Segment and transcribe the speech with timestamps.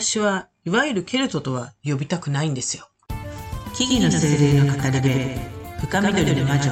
[0.00, 2.88] 私はいわゆるケルトとは呼びたくないんですよ。
[3.74, 5.08] 木々の精霊の語り部、
[5.80, 6.70] 深緑の魔女、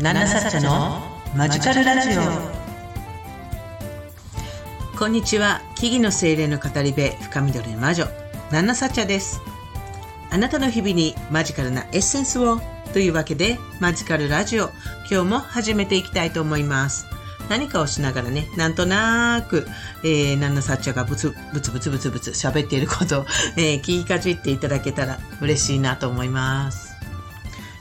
[0.00, 1.00] ナナサッチャの
[1.34, 2.22] マジカルラジオ。
[4.98, 5.62] こんにちは。
[5.76, 8.04] 木々の精霊の語り部、深緑の魔女、
[8.52, 9.40] ナナサッチャです。
[10.30, 12.60] あなたの日々にマジカルなエッセンスを
[12.92, 14.68] というわけで、マジカルラジオ、
[15.10, 17.06] 今日も始めていきたいと思います。
[17.50, 19.66] 何かをしながらね、なんとなく、
[20.04, 23.26] えー、ナナサッチャがブツブツブツブツブツ喋っていることを、
[23.58, 26.94] えー、聞きかじっていただけたら嬉しいなと思います。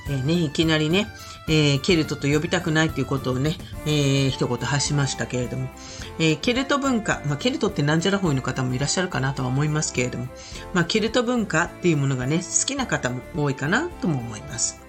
[0.10, 1.08] えー、ね、いきなりね、
[1.48, 5.70] えー、ケルトと呼びたくないということをね、えー、一言発しましたけれども、
[6.18, 10.30] えー、ケルト文化、まあ、ケルトってなんじゃらほいの方もいらっしゃるかなとは思いますけれども、
[10.74, 14.82] まあ、ケルト文化っていうものがね、好きな方も多いかなとも思います。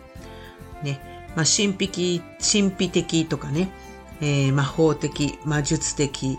[0.83, 3.71] ね、まあ、神秘、神秘的とかね、
[4.21, 6.39] えー、魔法的、魔術的、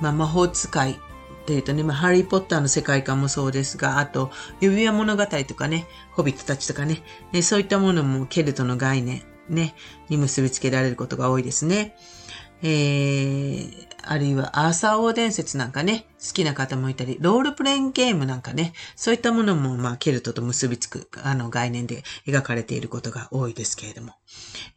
[0.00, 9.74] まあ、魔法使いっていうとね、まあ、ハリーポッターの世界観もそうですが、あと、指輪物語とかね、ホビットたちとかね、ねそういったものもケルトの概念、ね、
[10.08, 11.96] に結びつけられることが多いですね。
[12.62, 24.14] えー、あるいはアーサー王伝説なんかね、好きな方もいたり、ロールプレインゲームなんかね、そういったものも、まあ、ケルトと結びつく、あの、概念で描かれていることが多いですけれども。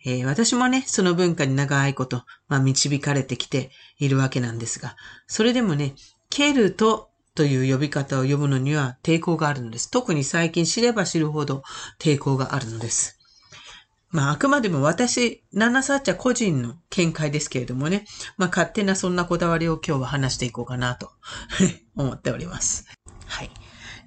[0.06, 4.96] えー、私もね、その文化に長いこと、まあ、導かれてきているわけなんですが、
[5.28, 5.96] それでもね、
[6.30, 9.92] ケルトという呼び方を呼ぶのには抵抗があるのです。
[9.92, 11.64] 特に最近知れば知るほど
[12.00, 13.20] 抵抗があるのです。
[14.16, 18.06] まあ、あくまでも私、ナナサッチャ個人の見解ですけれどもね、
[18.38, 21.12] まあ、勝手なそんなこだわりを今日は話していこうかなと
[21.98, 22.86] 思っております。
[23.26, 23.52] はい。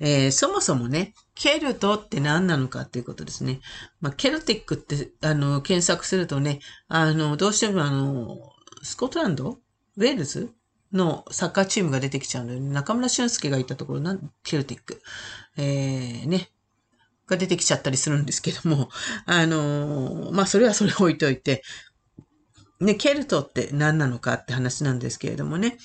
[0.01, 3.61] えー、そもそもね、ケルトって何なのかっていうことですね。
[4.01, 8.39] まあ、ケルティックって、あの、検索するとね、あの、どうしてもあの、
[8.83, 9.59] スコットランド？
[9.99, 10.55] ウェールズ？
[10.91, 14.33] のサッカーチームが出てきちゃうので、中村俊介がいたところ、なん？
[14.43, 15.03] ケルティック。
[15.59, 16.51] えー、ね、
[17.29, 18.89] が出てきちゃったりするんですけども、
[19.27, 21.63] あのー、まあ、それはそれ置いといて、
[22.81, 25.79] ね、ケルトって何なのかって話なんですけれどもね。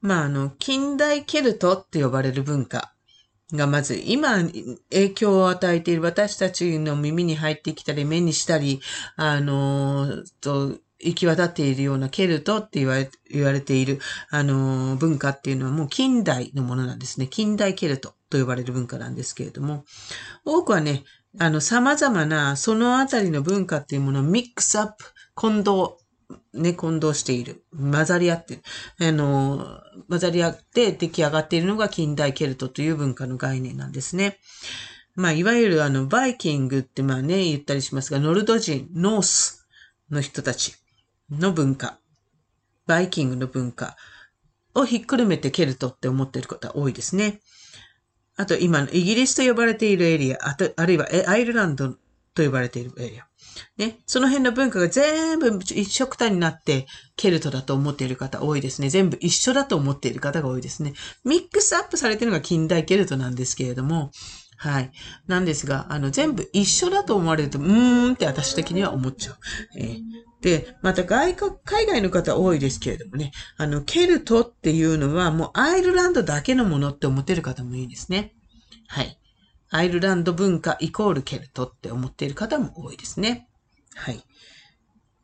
[0.00, 2.92] まあ、あの、近代ケルトって呼ばれる文化
[3.52, 4.38] がまず今
[4.90, 8.80] 影響を与えている私たちの耳に入ってきたり目にしたり、
[9.16, 14.00] あの、と、行き渡っているようなケルトって言われ言われている、
[14.30, 17.26] あの、文化っていうのはもう近代のものなんですね。
[17.26, 19.84] 近代ケルトと呼ばれる文化なんですけれども、
[20.44, 21.04] 多くはね、
[21.38, 25.98] あの、様々なそのあたりの文化っていうものをミックスアップ、混同、
[26.52, 27.64] ね、混同している。
[27.72, 28.60] 混ざり合って
[29.00, 34.38] あの、混ざり合って出来上がっているのが近代ケルトという文化の概念なんですね。
[35.14, 39.66] まあ、いわゆるあの、バイキングってまあね、言ったりしますが、ノルド人、 Norse
[40.10, 40.79] の人たち。
[41.30, 41.98] の文化、
[42.86, 43.96] バイキングの文化
[44.74, 47.40] をひっくるめてケルトって思っている方多いですね。
[48.36, 51.94] あと今のイギリスと呼ばれているエリア、あとあるいはアイルランド
[52.34, 53.26] と呼ばれているエリア。
[53.76, 56.86] ね、その辺の文化が全部一緒くたになって
[57.16, 58.88] ケルトだと思っている方多いですね。
[58.88, 60.94] 全部一緒だと思っている方が多いですね。
[61.24, 64.10] ミックスアップされているのが近代ケルトなんですけれども、
[64.56, 64.90] はい。
[65.26, 69.36] なんですが、あの、全部一緒だと思われると、うーんって私的には思っちゃう。
[69.76, 70.00] えー、
[70.40, 78.34] で、また外国、海外の方多いですけれどもね、あの、ケルトっていうのはもうアイルランドだけのものって思ってる方もいいですね。
[78.88, 79.18] はい。
[79.70, 83.48] アイルランド文化イコールケルトって思っている方も多いですね。
[83.94, 84.22] はい。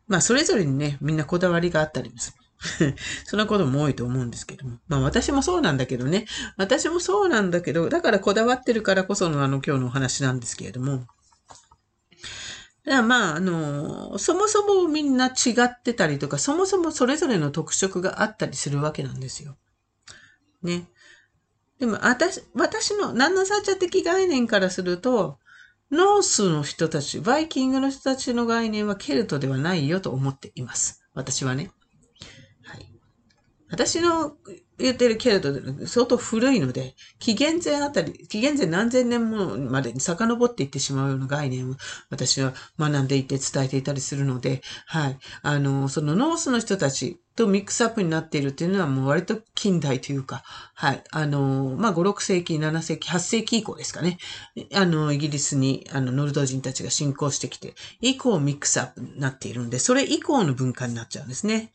[0.07, 2.47] まあ、それぞれにね、みんなこだわりがあったりもする。
[3.25, 4.79] そんなことも多いと思うんですけども。
[4.89, 6.27] まあ私もそうなんだけどね。
[6.57, 11.07] 私もそうなんだけど、だからこだわってるからこそのあの今日のお話なんですけれども。
[12.87, 19.57] だからまあ、あの、そもそもみんな違ってたりとか、そもそもそれぞれの特色があったりするわけなんですよ。
[20.63, 20.89] ね。
[21.81, 25.41] でも、私、私の、ナンナサチャ的概念からすると、
[25.91, 31.03] Norse の人たち、バイキングの人たちの概念はケルトではないよと思っています。
[31.13, 31.73] 私はね。
[33.77, 34.33] 私の
[34.79, 35.53] 言ってるケルト、
[35.87, 41.75] 相当古いので、紀元前あたり、紀元前何千年もまでに遡っていってしまうような概念を
[42.09, 45.19] 私は学んでいて伝えていたりするので、はい。
[45.43, 50.43] あの、その Norse の人たちと mix up になっているっていうのはもう割と近代というか、
[50.75, 51.05] はい。
[51.11, 54.17] あの、まあ、5、6世紀、7世紀、8世紀以降ですかね。
[54.75, 61.73] あの、イギリスに、あの、ノルド人たちが侵攻してきて、以降ミックスアップになっているんで、それ以降の文化になっちゃうんですね。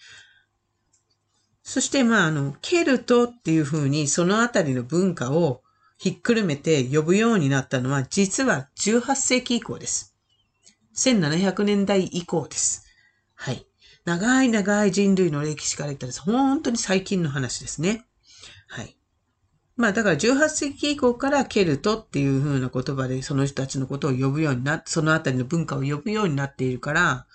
[1.63, 5.61] そして、まあ、あの、ケルトっていうふうにそのあたりの文化を
[5.97, 10.15] ひっくるめて呼ぶようになったのは、実は18世紀以降です。
[10.95, 12.85] 1700年代以降です。
[13.35, 13.65] はい。
[14.03, 18.05] 長い長い人類の歴史から言ったら、本当に最近の話ですね。
[18.67, 18.97] はい。
[19.81, 27.25] まあだから18世紀以降からケルトっていう風な言葉でその人たちのことを呼ぶようになって、そのあたりの文化を呼ぶようになっているから、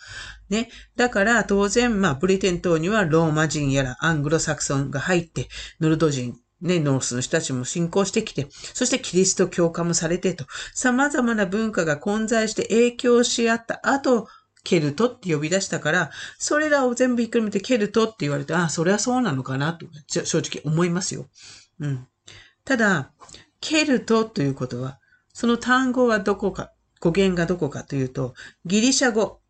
[0.49, 0.69] ね。
[0.95, 5.49] だから当然、まあブリテン島にはローマ人やらアングロサクソンが入って、
[5.81, 14.29] ノルド人、ね、 Norse の人たちも侵攻してきて、そしてキリスト教化もされてと、様々な文化が混在して影響し合った後、
[14.63, 21.27] ケルトって呼び出したから、それらを全部ひっくるめてケルトって言われて、ああ、それはそうなのかなと、正直思いますよ。
[21.81, 22.09] うん。
[22.67, 23.13] ただ、
[23.61, 24.99] ケルトということは、
[25.33, 28.35] その単語はどこか、語源がどこかというと、
[28.65, 29.41] ギリシャ語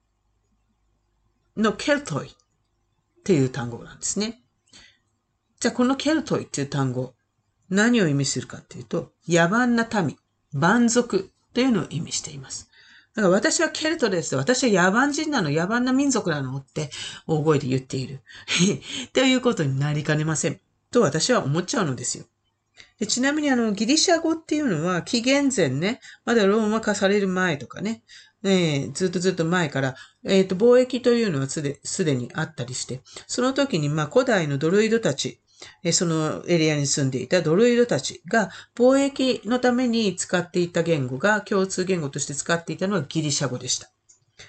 [1.56, 2.32] のケルトイっ
[3.24, 4.42] ていう単語なんですね。
[5.58, 7.14] じゃあこのケルトイっていう単語、
[7.70, 10.18] 何を意味するかっていうと、野蛮な民、
[10.54, 12.68] 蛮族というのを意味しています。
[13.14, 14.36] だから私はケルトです。
[14.36, 16.90] 私は野蛮人なの、野蛮な民族なのって
[17.26, 18.20] 大声で言っている。
[19.14, 20.60] ということになりかねません。
[20.90, 22.26] と私は思っちゃうのですよ。
[22.98, 28.02] でちなみにあの、ギリシャ語っていうのは、紀元前ね、まだローマ化される前とかね、
[28.42, 35.40] えー、ずっとずっと前から、え、ー、と、貿易というのはすで、にあったりして、その時に、まあ、古代のドルイドたち、
[35.82, 43.90] えそのエリアに住んでいたドルイドたちが貿易のために使っていた言語が共通言語として使っていたのはギリシャ語でした。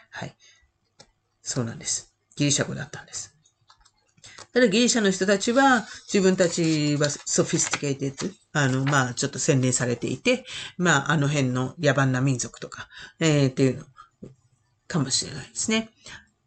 [0.10, 0.36] はい。
[1.42, 2.14] そうなんです。
[2.36, 3.37] ギリシャ語だったんです。
[4.54, 10.46] ただギリシャの人たちは自分たちは sophisticated、あの、まあ、ちょっと洗練されていて、
[10.78, 12.88] まあ、あの辺の野蛮な民族とか、
[13.20, 13.86] えー、っていうの
[14.88, 15.90] かもしれないですね。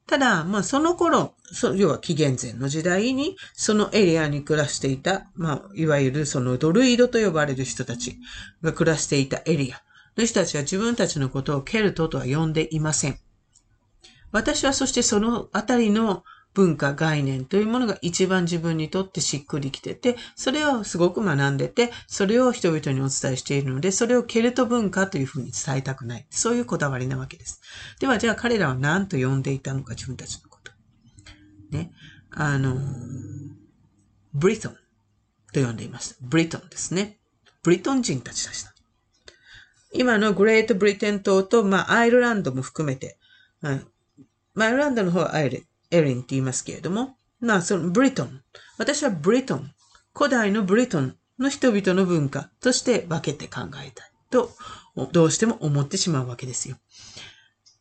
[0.07, 1.35] ただ、まあ、その頃、
[1.77, 8.19] 要は紀元前の時代に、そのエリアに暮らしていた、まあ、いわゆるそのドルイドと呼ばれる人たち
[8.61, 9.81] が暮らしていたエリア
[10.17, 13.19] の人たちは自分たちのことをケルトとは呼んでいません。
[14.33, 26.27] 私はそしてそのあたりの文化、概念というものが一番自分にとってしっくりきてて、それをすごく学んでて、それを人々にお伝えしているので、それをケルト文化というふうに伝えたくない。
[26.31, 27.61] そういうこだわりなわけです。
[28.01, 30.73] では、じゃあ彼らは何と呼んでいたのか、自分たちのこと。
[31.71, 31.93] ね。
[32.31, 32.79] あの、
[34.35, 34.77] ブリトン
[35.53, 36.17] と呼んでいました。
[36.21, 37.19] ブリトンですね。
[37.63, 38.75] ブリトン人たちでした。
[39.93, 43.19] 今のグレートブリテン島と、まあ、アイルランドも含めて、
[43.63, 43.87] うん、
[44.57, 48.43] アイルランドの方はアイル、エリンって言いますけれども、まあ、そのブリトン。
[48.79, 49.73] 私はブリトン。
[50.15, 54.51] 古代のブリトンの人々の文化として分けて考えたいと、
[55.13, 56.77] どうしても思ってしまうわけですよ。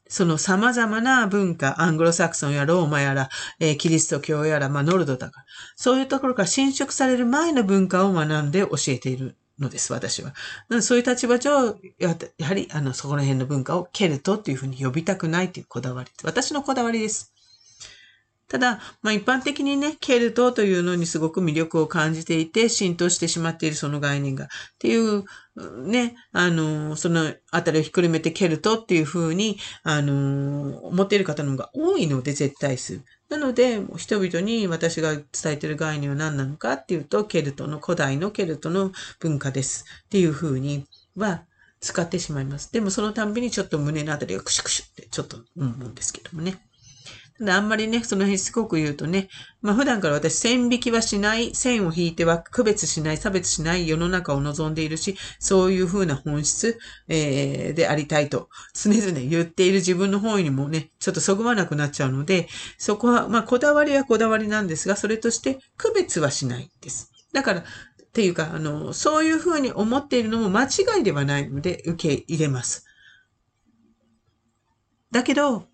[0.08, 3.30] その様々な文化、アングロサクソンやローマやら、
[3.60, 5.46] えー、キリスト教やら、まあ、ノルドだから、
[5.76, 10.34] そういうところから侵食される前の文化を学んで教えているのです、私は。
[10.82, 16.10] そういう立場上、やはり、あの、そこら辺の文化をケルトっていうふうに呼びたくないというこだわり。
[16.24, 17.32] 私のこだわりです。
[18.50, 24.46] ただ、まあ一般的にね、ケルトというのにすごく魅力を感じていて、浸透してしまっているその概念が。
[24.46, 24.48] っ
[24.80, 25.24] ていう、
[25.86, 33.01] ね、あの、そのあたりをひっくるめてケルトっていうふうに、あの、思っている方の方が多いので、絶対数。
[33.30, 39.86] なので、人々に私が伝えている概念は何なのかっていうと、ケルトの、古代のケルトの文化です。
[40.06, 40.86] っていうふうに
[41.16, 41.44] は
[41.81, 42.72] 使ってしまいます。
[42.72, 46.60] でもそのたんびにちょっと胸のあたりがクシュクシュってちょっと思うんですけどもね。
[47.48, 49.30] あんまりね、その辺しつこく言うとね、
[49.62, 56.78] まあ普段から私線引きはしない、線を引いては区別しない、差別しない世の中を望んでいるし、そういう風な本質、
[57.08, 67.12] えー、でありたいと常々言っている自分の方にもね、ちょっとそぐわなくなっちゃうので、そこは、まあこだわりはこだわりなんですが、それとして区別はしないです。
[67.31, 67.64] だから、っ
[68.12, 72.86] ていうか、あの、そういう風に思っているのも間違いではないので受け入れます。
[75.12, 75.69] だけど、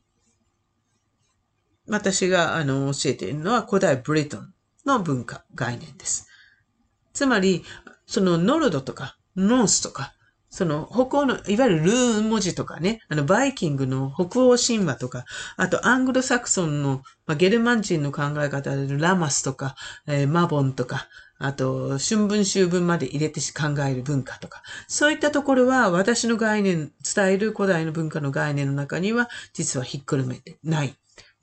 [1.87, 4.53] 私があの教えているのは古代ブリトン
[4.85, 6.27] の文化、概念です。
[7.13, 7.63] つまり、
[8.07, 10.13] そのノルドとか Norse とか、
[10.49, 15.25] その北欧の、いわゆるルーン文字とかね、あのバイキングの北欧神話とか、
[15.57, 19.75] あとアングロサクソンの、まあ、ゲルマン人の考え方でラマスとか、
[20.07, 30.95] えー、マボンとか、あと、春分秋分まで入れて考える文化とか、そういったところは私の概念、伝える古代の文化の概念の中には実はひっくるめてない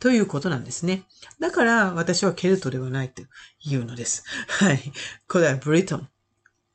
[0.02, 1.04] ということなんですね。
[1.38, 3.22] だから私はケルトではないと
[3.64, 4.24] いうのです。
[4.50, 4.92] はい。
[5.28, 6.08] 古代ブリトン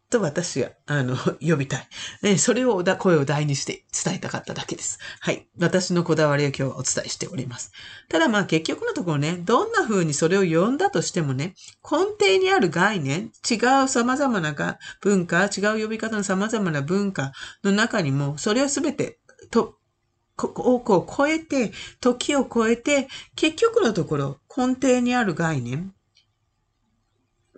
[0.10, 1.90] と私が、あの、 呼びたい。
[2.22, 4.98] ね、それをだ声を大にして伝えたかっただけです。
[5.20, 5.46] はい。
[5.60, 7.74] 私のこだわりを今日はお伝えしております。
[8.08, 11.54] ただまあ結局のところね、どんな風にそれを呼んだとしてもね、
[11.84, 14.56] 根底にある概念、違う様々な
[15.02, 17.34] 文化、違う呼び方の様々な文化
[17.66, 19.20] の中にも、それをすべて
[19.52, 19.78] と
[20.46, 25.94] をこう超えて、時を超えて、結局のところ、根底にある概念、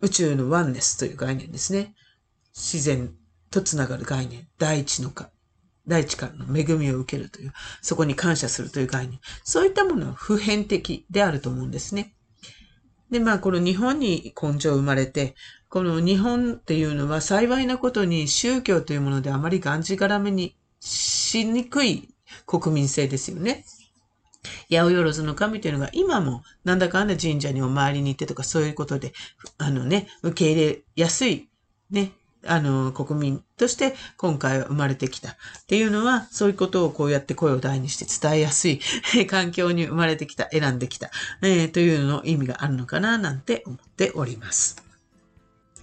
[0.02, 1.94] 宇宙のワンネスという概念ですね。
[2.56, 3.14] 自然
[3.52, 4.48] とつながる概念。
[4.58, 5.30] 大地のか、
[5.88, 9.20] 大地からの恵みを受けるという、そこに感謝するという概念。
[9.44, 12.16] そういったものは普遍的であると思うんですね。
[13.12, 15.36] で、まあ、この日本に根性生まれて、
[15.68, 22.10] この日本っていうのは幸いなことに宗教というものであまりがんじがらめにしにくい
[22.46, 23.66] 国民性ですよね。
[24.70, 29.14] 八百万の神というのが今もなんだかんだ神社にお参りに行ってとかそういうことで、
[29.58, 31.50] あのね、受け入れやすい、
[31.92, 32.12] ね、
[32.46, 35.36] あの、国民として今回は生まれてきたっ
[35.68, 38.80] ていうのは、そういうことをこうやって声を大にして伝えやすい
[39.28, 44.89] 環境に生まれてきた、選んできた、えー、というの意味があるのかななんて思っております。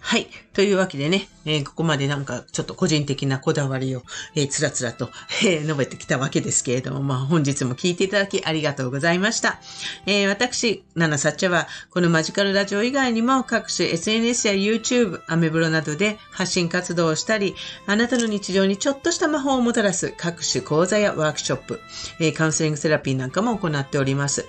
[0.07, 0.29] はい。
[0.53, 4.05] というわけでね、えー、ここまでなんかちょっと個人的なこだわりを、
[4.37, 5.11] えー、つらつらと、
[5.45, 9.59] えー、述べてきたわけですけれども、まあ本日も聞いていただきありがとうございました。
[10.07, 17.57] えー、私、ナナサッチャは、このマジカルラジオ以外にも各種 SNS や YouTube、アメブロなどで発信活動をしたり、
[17.89, 21.81] あなたの日常にちょっとした魔法をもたらす各種講座やワークショップ、
[22.21, 24.47] えー、カウンセリングセラピーなんかも行っております。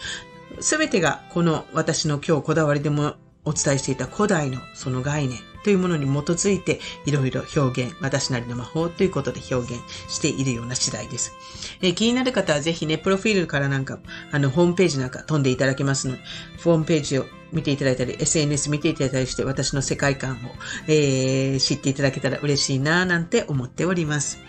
[0.60, 3.16] すべてがこの私の今日こだわりでも
[3.48, 11.34] お伝えしていた古代のその概念というものに基づいていろいろ表現、私なりの魔法ということで表現しているような次第です。
[11.82, 14.00] えー、気になる方はぜひね、プロフィールからなんか、
[14.32, 16.22] あの、ホームページなんか飛んでいただけますので、
[16.63, 20.38] ホームページを見ていただいたり、SNS 見ていただいたりして私の世界観を、
[20.88, 24.39] えー、知っていただけたら嬉しいなぁなんて思っております。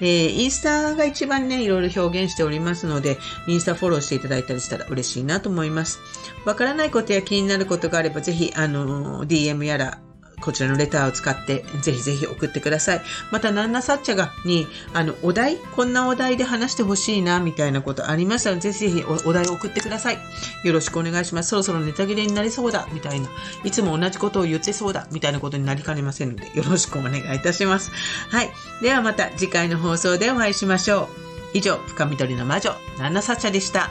[0.00, 6.00] えー、インスタが一番ね、いろいろ表現しておりますので、インスタフォローしていただいたりしたら嬉しいなと思います。
[6.44, 10.00] わからないことや気になることがあれば、ぜひ、あのー、DM やら、
[10.40, 13.02] こちらのレターを使ってぜひぜひ送ってください。
[13.30, 15.56] また、ナンナサッチャがに、あの、お題？
[15.56, 20.18] こんなお題で話してほしいな、みたいなことありましたら、ぜひぜひお題を送ってください。
[20.64, 21.50] よろしくお願いします。
[21.50, 23.28] そろそろネタ切れになりそうだ、みたいな。
[23.64, 27.90] いつも同じことを言ってそうだ、みたいなことになりかねませんので、よろしくお願いいたします。
[28.30, 28.50] はい。
[28.82, 31.08] ではまた次回の放送でお会いしましょう。
[31.52, 33.90] 以上、深緑の魔女、ナンナサッチャでした。